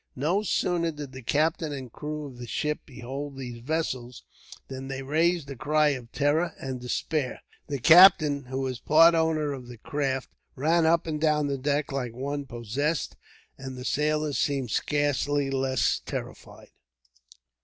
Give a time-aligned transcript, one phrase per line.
[0.15, 4.23] No sooner did the captain and crew of the ship behold these vessels,
[4.67, 7.43] than they raised a cry of terror and despair.
[7.67, 11.91] The captain, who was part owner of the craft, ran up and down the deck
[11.91, 13.15] like one possessed,
[13.59, 16.71] and the sailors seemed scarcely less terrified.